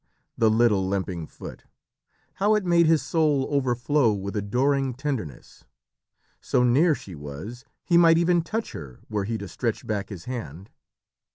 [0.35, 1.65] The little limping foot
[2.41, 5.65] how it made his soul overflow with adoring tenderness.
[6.39, 10.25] So near she was, he might even touch her were he to stretch back his
[10.25, 10.71] hand....